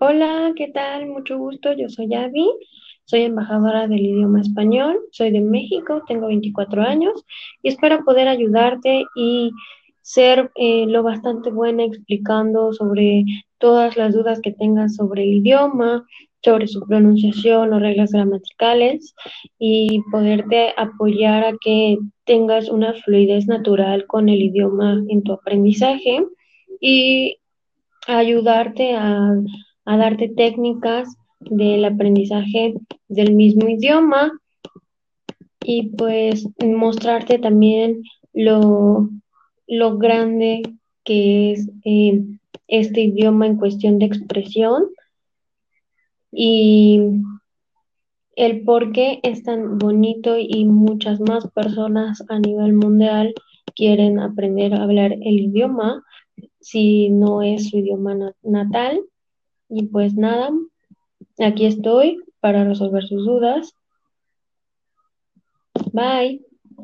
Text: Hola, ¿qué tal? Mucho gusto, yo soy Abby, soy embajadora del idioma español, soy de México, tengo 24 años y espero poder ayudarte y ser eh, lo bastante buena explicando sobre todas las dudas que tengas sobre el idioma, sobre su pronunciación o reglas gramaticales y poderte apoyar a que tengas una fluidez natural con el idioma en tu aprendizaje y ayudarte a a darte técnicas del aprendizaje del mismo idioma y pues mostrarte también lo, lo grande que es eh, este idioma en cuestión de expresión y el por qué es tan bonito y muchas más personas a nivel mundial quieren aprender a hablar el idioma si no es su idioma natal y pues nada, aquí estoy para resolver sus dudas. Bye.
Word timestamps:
Hola, 0.00 0.52
¿qué 0.54 0.68
tal? 0.68 1.06
Mucho 1.08 1.38
gusto, 1.38 1.72
yo 1.72 1.88
soy 1.88 2.14
Abby, 2.14 2.48
soy 3.04 3.22
embajadora 3.22 3.88
del 3.88 4.06
idioma 4.06 4.40
español, 4.40 5.00
soy 5.10 5.32
de 5.32 5.40
México, 5.40 6.04
tengo 6.06 6.28
24 6.28 6.82
años 6.82 7.24
y 7.62 7.70
espero 7.70 8.04
poder 8.04 8.28
ayudarte 8.28 9.04
y 9.16 9.50
ser 10.00 10.52
eh, 10.54 10.86
lo 10.86 11.02
bastante 11.02 11.50
buena 11.50 11.82
explicando 11.82 12.72
sobre 12.72 13.24
todas 13.58 13.96
las 13.96 14.14
dudas 14.14 14.40
que 14.40 14.52
tengas 14.52 14.94
sobre 14.94 15.24
el 15.24 15.38
idioma, 15.38 16.06
sobre 16.44 16.68
su 16.68 16.80
pronunciación 16.86 17.72
o 17.72 17.80
reglas 17.80 18.12
gramaticales 18.12 19.16
y 19.58 20.00
poderte 20.12 20.74
apoyar 20.76 21.42
a 21.42 21.54
que 21.60 21.98
tengas 22.24 22.68
una 22.68 22.94
fluidez 22.94 23.48
natural 23.48 24.06
con 24.06 24.28
el 24.28 24.42
idioma 24.42 25.02
en 25.08 25.24
tu 25.24 25.32
aprendizaje 25.32 26.24
y 26.80 27.38
ayudarte 28.06 28.94
a 28.94 29.32
a 29.88 29.96
darte 29.96 30.28
técnicas 30.28 31.08
del 31.40 31.82
aprendizaje 31.86 32.74
del 33.08 33.34
mismo 33.34 33.70
idioma 33.70 34.38
y 35.64 35.88
pues 35.96 36.46
mostrarte 36.62 37.38
también 37.38 38.02
lo, 38.34 39.08
lo 39.66 39.96
grande 39.96 40.60
que 41.04 41.52
es 41.52 41.70
eh, 41.86 42.22
este 42.66 43.00
idioma 43.00 43.46
en 43.46 43.56
cuestión 43.56 43.98
de 43.98 44.04
expresión 44.04 44.90
y 46.32 47.00
el 48.36 48.64
por 48.64 48.92
qué 48.92 49.20
es 49.22 49.42
tan 49.42 49.78
bonito 49.78 50.36
y 50.38 50.66
muchas 50.66 51.18
más 51.18 51.50
personas 51.52 52.22
a 52.28 52.38
nivel 52.38 52.74
mundial 52.74 53.32
quieren 53.74 54.20
aprender 54.20 54.74
a 54.74 54.82
hablar 54.82 55.12
el 55.12 55.40
idioma 55.40 56.04
si 56.60 57.08
no 57.08 57.40
es 57.40 57.70
su 57.70 57.78
idioma 57.78 58.34
natal 58.42 59.00
y 59.68 59.86
pues 59.86 60.14
nada, 60.14 60.50
aquí 61.38 61.66
estoy 61.66 62.22
para 62.40 62.64
resolver 62.64 63.04
sus 63.04 63.24
dudas. 63.24 63.74
Bye. 65.92 66.44